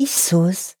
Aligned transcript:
Isus 0.00 0.72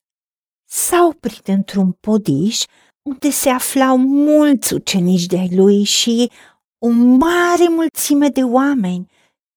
s-a 0.70 1.06
oprit 1.06 1.48
într-un 1.48 1.92
podiș 1.92 2.64
unde 3.02 3.30
se 3.30 3.48
aflau 3.48 3.96
mulți 3.96 4.74
ucenici 4.74 5.26
de-ai 5.26 5.50
lui 5.54 5.84
și 5.84 6.30
o 6.78 6.88
mare 6.88 7.68
mulțime 7.68 8.28
de 8.28 8.42
oameni 8.42 9.10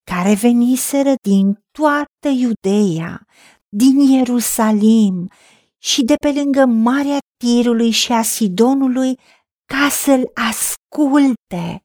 care 0.04 0.34
veniseră 0.34 1.14
din 1.22 1.64
toată 1.72 2.28
Iudeea, 2.28 3.26
din 3.70 4.00
Ierusalim 4.00 5.30
și 5.78 6.04
de 6.04 6.16
pe 6.16 6.32
lângă 6.32 6.66
Marea 6.66 7.18
Tirului 7.38 7.92
și 7.92 8.12
a 8.12 8.22
Sidonului 8.22 9.20
ca 9.66 9.90
să-l 9.90 10.32
asculte 10.34 11.84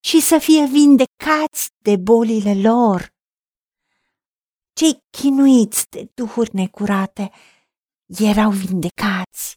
și 0.00 0.20
să 0.20 0.38
fie 0.38 0.66
vindecați 0.66 1.68
de 1.82 1.96
bolile 1.96 2.54
lor. 2.54 3.16
Cei 4.78 4.98
chinuiți 5.10 5.88
de 5.88 6.10
duhuri 6.14 6.54
necurate 6.54 7.30
erau 8.06 8.50
vindecați 8.50 9.56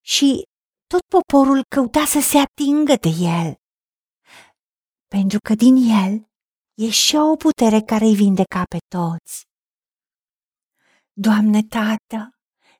și 0.00 0.42
tot 0.86 1.00
poporul 1.16 1.64
căuta 1.74 2.04
să 2.04 2.20
se 2.20 2.38
atingă 2.38 2.94
de 3.00 3.08
el, 3.08 3.54
pentru 5.08 5.38
că 5.38 5.54
din 5.54 5.76
el 6.04 6.30
ieșea 6.74 7.30
o 7.30 7.36
putere 7.36 7.80
care 7.80 8.04
îi 8.04 8.14
vindeca 8.14 8.62
pe 8.68 8.78
toți. 8.88 9.44
Doamne 11.12 11.62
Tată, 11.62 12.30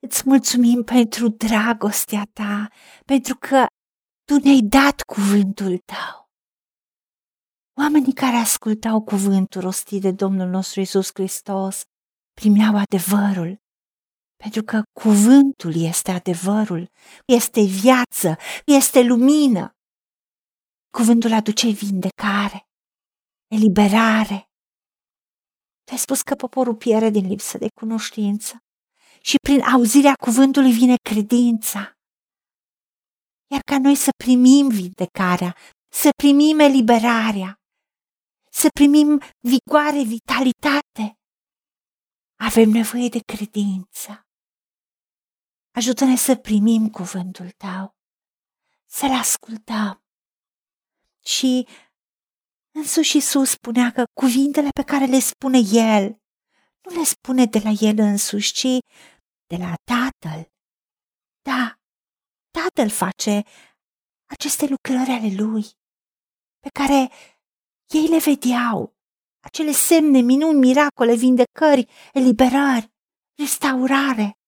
îți 0.00 0.22
mulțumim 0.24 0.82
pentru 0.82 1.28
dragostea 1.28 2.24
ta, 2.32 2.68
pentru 3.04 3.36
că 3.36 3.66
tu 4.24 4.38
ne-ai 4.42 4.60
dat 4.60 5.00
cuvântul 5.00 5.78
tău. 5.78 6.19
Oamenii 7.82 8.12
care 8.12 8.36
ascultau 8.36 9.02
cuvântul 9.02 9.60
rostit 9.60 10.00
de 10.00 10.10
Domnul 10.10 10.48
nostru 10.48 10.80
Isus 10.80 11.10
Hristos 11.14 11.82
primeau 12.32 12.76
adevărul, 12.76 13.60
pentru 14.36 14.62
că 14.62 14.82
cuvântul 15.00 15.74
este 15.74 16.10
adevărul, 16.10 16.90
este 17.24 17.60
viață, 17.64 18.36
este 18.64 19.02
lumină. 19.02 19.70
Cuvântul 20.90 21.32
aduce 21.32 21.68
vindecare, 21.68 22.68
eliberare. 23.54 24.50
Tu 25.84 25.92
ai 25.92 25.98
spus 25.98 26.22
că 26.22 26.34
poporul 26.34 26.76
pierde 26.76 27.10
din 27.10 27.26
lipsă 27.26 27.58
de 27.58 27.68
cunoștință 27.80 28.58
și 29.20 29.36
prin 29.42 29.60
auzirea 29.60 30.14
cuvântului 30.14 30.72
vine 30.72 30.94
credința. 31.10 31.92
Iar 33.52 33.60
ca 33.60 33.78
noi 33.78 33.94
să 33.94 34.10
primim 34.24 34.68
vindecarea, 34.68 35.56
să 35.92 36.08
primim 36.16 36.58
eliberarea, 36.58 37.59
să 38.52 38.68
primim 38.68 39.20
vigoare, 39.38 40.02
vitalitate, 40.02 41.18
avem 42.38 42.70
nevoie 42.70 43.08
de 43.08 43.20
credință. 43.20 44.26
Ajută-ne 45.70 46.16
să 46.16 46.36
primim 46.36 46.90
cuvântul 46.90 47.50
tău, 47.50 47.96
să-l 48.86 49.10
ascultăm. 49.10 50.04
Și 51.24 51.68
însuși 52.70 53.16
Iisus 53.16 53.50
spunea 53.50 53.92
că 53.92 54.04
cuvintele 54.12 54.68
pe 54.68 54.82
care 54.82 55.04
le 55.04 55.18
spune 55.18 55.58
El, 55.72 56.20
nu 56.82 56.96
le 56.98 57.04
spune 57.04 57.44
de 57.44 57.58
la 57.58 57.70
El 57.80 57.98
însuși, 57.98 58.52
ci 58.52 58.78
de 59.46 59.56
la 59.56 59.74
Tatăl. 59.84 60.52
Da, 61.42 61.74
Tatăl 62.50 62.90
face 62.90 63.42
aceste 64.26 64.66
lucrări 64.66 65.10
ale 65.10 65.34
Lui, 65.34 65.64
pe 66.58 66.68
care 66.68 67.10
ei 67.94 68.06
le 68.08 68.18
vedeau, 68.18 68.94
acele 69.40 69.72
semne, 69.72 70.20
minuni, 70.20 70.58
miracole, 70.58 71.14
vindecări, 71.14 71.88
eliberări, 72.12 72.92
restaurare. 73.38 74.38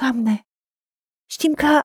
Doamne, 0.00 0.46
știm 1.30 1.54
că 1.54 1.80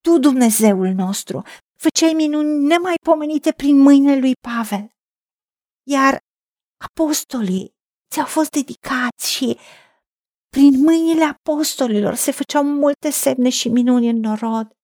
Tu, 0.00 0.18
Dumnezeul 0.18 0.88
nostru, 0.88 1.42
făceai 1.78 2.12
minuni 2.12 2.66
nemaipomenite 2.66 3.52
prin 3.52 3.78
mâinile 3.78 4.18
lui 4.18 4.32
Pavel, 4.48 4.88
iar 5.82 6.18
apostolii 6.84 7.74
ți-au 8.12 8.26
fost 8.26 8.50
dedicați 8.50 9.30
și 9.30 9.58
prin 10.48 10.80
mâinile 10.80 11.24
apostolilor 11.24 12.14
se 12.14 12.30
făceau 12.30 12.64
multe 12.64 13.10
semne 13.10 13.48
și 13.48 13.68
minuni 13.68 14.08
în 14.08 14.16
norod, 14.16 14.76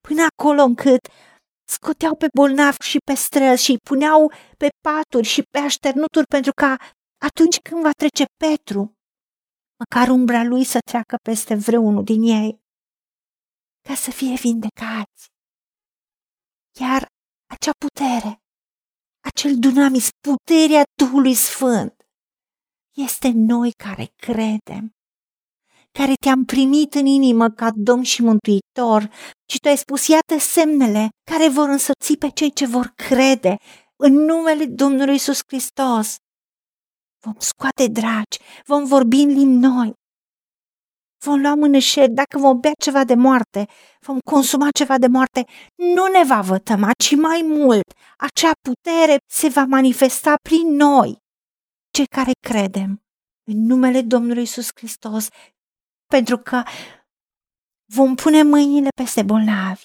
până 0.00 0.26
acolo 0.32 0.62
încât 0.62 1.08
scoteau 1.68 2.16
pe 2.16 2.26
bolnavi 2.36 2.82
și 2.82 2.98
pe 2.98 3.14
străzi 3.14 3.64
și 3.64 3.70
îi 3.70 3.78
puneau 3.78 4.32
pe 4.56 4.68
paturi 4.86 5.26
și 5.26 5.42
pe 5.42 5.58
așternuturi 5.58 6.26
pentru 6.26 6.52
ca 6.52 6.76
atunci 7.26 7.58
când 7.58 7.82
va 7.82 7.90
trece 7.90 8.24
Petru, 8.44 8.80
măcar 9.78 10.08
umbra 10.08 10.42
lui 10.42 10.64
să 10.64 10.78
treacă 10.90 11.16
peste 11.22 11.54
vreunul 11.54 12.04
din 12.04 12.22
ei, 12.22 12.60
ca 13.88 13.94
să 13.94 14.10
fie 14.10 14.34
vindecați. 14.34 15.26
Iar 16.80 17.06
acea 17.54 17.70
putere, 17.84 18.32
acel 19.30 19.58
dunamis, 19.58 20.08
puterea 20.28 20.82
Duhului 21.00 21.34
Sfânt, 21.34 21.94
este 22.96 23.28
noi 23.34 23.70
care 23.72 24.06
credem, 24.16 24.97
care 25.92 26.12
te-am 26.20 26.44
primit 26.44 26.94
în 26.94 27.06
inimă 27.06 27.48
ca 27.48 27.70
Domn 27.74 28.02
și 28.02 28.22
Mântuitor 28.22 29.10
și 29.50 29.58
tu 29.58 29.68
ai 29.68 29.76
spus, 29.76 30.06
iată 30.06 30.38
semnele 30.38 31.08
care 31.30 31.48
vor 31.48 31.68
însoți 31.68 32.16
pe 32.18 32.28
cei 32.28 32.52
ce 32.52 32.66
vor 32.66 32.92
crede 32.96 33.56
în 33.96 34.12
numele 34.12 34.64
Domnului 34.64 35.14
Isus 35.14 35.40
Hristos. 35.46 36.16
Vom 37.24 37.34
scoate 37.38 37.86
dragi, 37.86 38.38
vom 38.66 38.84
vorbi 38.84 39.16
în 39.16 39.28
limbi 39.28 39.66
noi, 39.66 39.92
vom 41.24 41.40
lua 41.40 41.54
mânășeri, 41.54 42.10
dacă 42.10 42.38
vom 42.38 42.60
bea 42.60 42.72
ceva 42.80 43.04
de 43.04 43.14
moarte, 43.14 43.66
vom 44.00 44.18
consuma 44.30 44.68
ceva 44.70 44.98
de 44.98 45.06
moarte, 45.06 45.44
nu 45.74 46.06
ne 46.06 46.24
va 46.24 46.40
vătăma, 46.40 46.90
ci 47.04 47.16
mai 47.16 47.42
mult, 47.44 47.92
acea 48.16 48.52
putere 48.68 49.16
se 49.30 49.48
va 49.48 49.64
manifesta 49.64 50.34
prin 50.42 50.74
noi, 50.74 51.16
cei 51.90 52.06
care 52.06 52.30
credem 52.48 53.02
în 53.50 53.66
numele 53.66 54.02
Domnului 54.02 54.42
Isus 54.42 54.68
Hristos, 54.74 55.28
pentru 56.08 56.38
că 56.38 56.62
vom 57.94 58.14
pune 58.14 58.42
mâinile 58.42 58.88
peste 58.96 59.22
bolnavi 59.22 59.82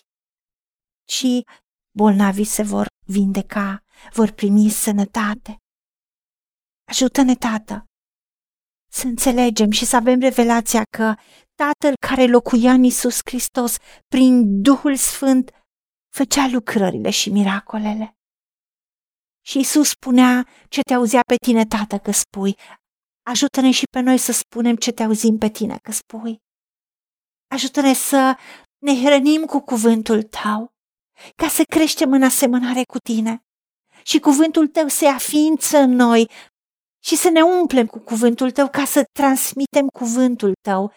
și 1.10 1.46
bolnavii 1.98 2.46
se 2.46 2.64
vor 2.64 2.88
vindeca, 3.06 3.84
vor 4.14 4.32
primi 4.32 4.70
sănătate. 4.70 5.58
Ajută-ne, 6.90 7.36
Tată, 7.36 7.86
să 8.92 9.08
înțelegem 9.08 9.72
și 9.72 9.86
să 9.86 9.96
avem 9.96 10.20
revelația 10.20 10.84
că 10.98 11.16
Tatăl 11.56 11.94
care 12.08 12.26
locuia 12.26 12.72
în 12.72 12.84
Isus 12.84 13.20
Hristos, 13.26 13.78
prin 14.08 14.62
Duhul 14.62 14.96
Sfânt, 14.96 15.52
făcea 16.16 16.48
lucrările 16.48 17.10
și 17.10 17.30
miracolele. 17.30 18.18
Și 19.46 19.60
Isus 19.60 19.90
spunea 19.90 20.48
ce 20.70 20.82
te 20.82 20.94
auzea 20.94 21.22
pe 21.28 21.36
tine, 21.46 21.66
Tată, 21.66 21.98
că 21.98 22.12
spui. 22.12 22.58
Ajută-ne 23.24 23.72
și 23.72 23.84
pe 23.92 24.00
noi 24.00 24.18
să 24.18 24.32
spunem 24.32 24.76
ce 24.76 24.92
te 24.92 25.04
auzim 25.04 25.38
pe 25.38 25.50
tine 25.50 25.78
că 25.82 25.92
spui. 25.92 26.38
Ajută-ne 27.48 27.94
să 27.94 28.38
ne 28.78 29.04
hrănim 29.04 29.46
cu 29.46 29.60
cuvântul 29.60 30.24
tău, 30.24 30.74
ca 31.36 31.48
să 31.48 31.64
creștem 31.64 32.12
în 32.12 32.24
asemănare 32.24 32.84
cu 32.84 32.98
tine. 32.98 33.44
Și 34.04 34.20
cuvântul 34.20 34.68
tău 34.68 34.88
se 34.88 35.06
aființă 35.06 35.78
în 35.78 35.92
noi 35.92 36.30
și 37.04 37.16
să 37.16 37.30
ne 37.30 37.42
umplem 37.42 37.86
cu 37.86 38.00
cuvântul 38.00 38.52
tău 38.52 38.70
ca 38.70 38.86
să 38.86 39.04
transmitem 39.12 39.88
cuvântul 39.88 40.54
tău, 40.62 40.94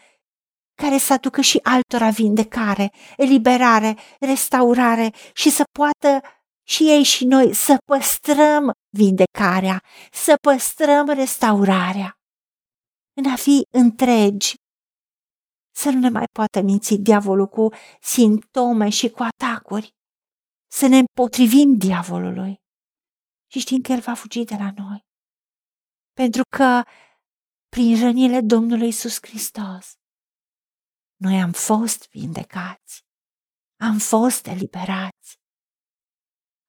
care 0.83 0.99
să 0.99 1.13
aducă 1.13 1.41
și 1.41 1.61
altora 1.63 2.11
vindecare, 2.11 2.93
eliberare, 3.17 3.97
restaurare 4.21 5.13
și 5.33 5.51
să 5.51 5.65
poată 5.79 6.21
și 6.69 6.83
ei 6.91 7.03
și 7.03 7.25
noi 7.25 7.55
să 7.55 7.77
păstrăm 7.85 8.73
vindecarea, 8.97 9.83
să 10.13 10.35
păstrăm 10.41 11.09
restaurarea, 11.09 12.16
în 13.17 13.31
a 13.33 13.37
fi 13.37 13.67
întregi, 13.71 14.55
să 15.75 15.91
nu 15.91 15.99
ne 15.99 16.09
mai 16.09 16.27
poată 16.33 16.61
minți 16.61 16.95
diavolul 16.95 17.47
cu 17.47 17.69
simptome 18.01 18.89
și 18.89 19.11
cu 19.11 19.23
atacuri, 19.23 19.95
să 20.71 20.87
ne 20.87 20.99
împotrivim 20.99 21.77
diavolului. 21.79 22.57
Și 23.51 23.59
știm 23.59 23.81
că 23.81 23.93
el 23.93 24.01
va 24.01 24.15
fugi 24.15 24.45
de 24.45 24.57
la 24.57 24.71
noi. 24.77 25.01
Pentru 26.13 26.43
că 26.57 26.83
prin 27.69 28.01
rănile 28.01 28.41
Domnului 28.41 28.89
Isus 28.89 29.17
Hristos, 29.21 29.95
noi 31.17 31.41
am 31.41 31.53
fost 31.53 32.09
vindecați, 32.11 33.01
am 33.81 33.99
fost 33.99 34.47
eliberați. 34.47 35.35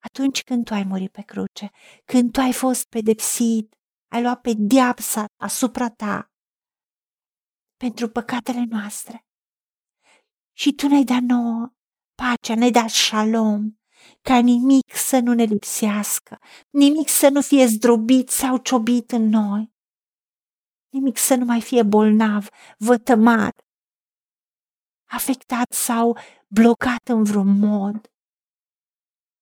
Atunci 0.04 0.44
când 0.44 0.66
tu 0.66 0.74
ai 0.74 0.84
murit 0.84 1.12
pe 1.12 1.22
cruce, 1.22 1.70
când 2.06 2.32
tu 2.32 2.40
ai 2.40 2.54
fost 2.54 2.86
pedepsit, 2.86 3.76
ai 4.12 4.22
luat 4.22 4.42
pe 4.42 4.52
diapsa 4.58 5.26
asupra 5.42 5.90
ta 5.90 6.32
pentru 7.78 8.10
păcatele 8.10 8.66
noastre. 8.70 9.26
Și 10.54 10.74
tu 10.74 10.88
ne-ai 10.88 11.04
dat 11.04 11.22
nouă 11.22 11.72
pacea, 12.16 12.56
ne-ai 12.56 12.72
dat 12.72 12.90
șalom, 12.90 13.78
ca 14.22 14.40
nimic 14.40 14.96
să 14.96 15.20
nu 15.20 15.34
ne 15.34 15.44
lipsească, 15.44 16.40
nimic 16.70 17.08
să 17.08 17.30
nu 17.30 17.42
fie 17.42 17.66
zdrobit 17.66 18.30
sau 18.30 18.58
ciobit 18.58 19.12
în 19.12 19.30
noi. 19.30 19.76
nimic 20.90 21.18
să 21.18 21.36
nu 21.36 21.46
mai 21.46 21.62
fie 21.62 21.84
bolnav, 21.84 22.48
vătămat, 22.78 23.62
afectat 25.10 25.72
sau 25.72 26.18
blocat 26.48 27.08
în 27.08 27.24
vreun 27.24 27.60
mod. 27.60 28.12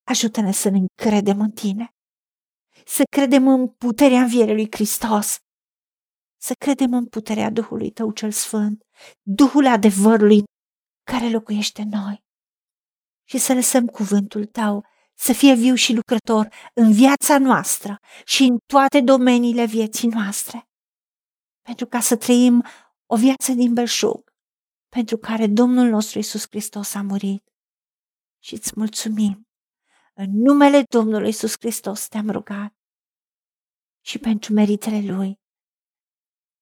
Ajută-ne 0.03 0.51
să 0.51 0.69
ne 0.69 0.77
încredem 0.77 1.39
în 1.39 1.51
tine, 1.51 1.95
să 2.85 3.03
credem 3.09 3.47
în 3.47 3.67
puterea 3.67 4.21
învierii 4.21 4.53
lui 4.53 4.67
Hristos, 4.71 5.37
să 6.37 6.53
credem 6.53 6.93
în 6.93 7.05
puterea 7.05 7.49
Duhului 7.49 7.91
Tău 7.91 8.11
cel 8.11 8.31
Sfânt, 8.31 8.83
Duhul 9.21 9.67
adevărului 9.67 10.43
care 11.03 11.29
locuiește 11.29 11.81
în 11.81 11.89
noi 11.89 12.23
și 13.27 13.37
să 13.37 13.53
lăsăm 13.53 13.85
cuvântul 13.85 14.45
Tău 14.45 14.85
să 15.17 15.33
fie 15.33 15.53
viu 15.55 15.75
și 15.75 15.93
lucrător 15.93 16.47
în 16.73 16.91
viața 16.91 17.37
noastră 17.37 17.99
și 18.25 18.43
în 18.43 18.57
toate 18.65 19.01
domeniile 19.01 19.65
vieții 19.65 20.07
noastre, 20.07 20.69
pentru 21.61 21.85
ca 21.85 21.99
să 21.99 22.17
trăim 22.17 22.63
o 23.05 23.15
viață 23.15 23.51
din 23.51 23.73
belșug, 23.73 24.33
pentru 24.89 25.17
care 25.17 25.47
Domnul 25.47 25.89
nostru 25.89 26.19
Isus 26.19 26.45
Hristos 26.49 26.93
a 26.93 27.01
murit. 27.01 27.43
Și 28.43 28.53
îți 28.53 28.71
mulțumim. 28.75 29.47
În 30.13 30.29
numele 30.31 30.83
Domnului 30.89 31.29
Isus 31.29 31.53
Hristos 31.59 32.07
te-am 32.07 32.29
rugat 32.29 32.73
și 34.05 34.19
pentru 34.19 34.53
meritele 34.53 35.13
Lui. 35.13 35.39